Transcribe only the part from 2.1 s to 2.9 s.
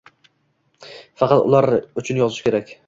yozish kerak.